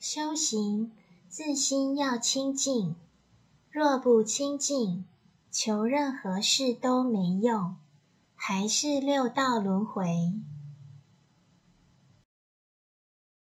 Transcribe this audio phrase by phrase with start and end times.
[0.00, 0.92] 修行
[1.28, 2.94] 自心要清净，
[3.68, 5.04] 若不清净，
[5.50, 7.74] 求任何事都没用，
[8.36, 10.32] 还是六道轮回。